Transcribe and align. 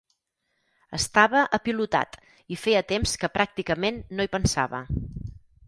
Estava 0.97 1.43
apilotat, 1.57 2.17
i 2.55 2.59
feia 2.63 2.83
temps 2.95 3.15
que 3.25 3.31
pràcticament 3.39 4.03
no 4.17 4.27
hi 4.27 4.35
pensava. 4.39 4.85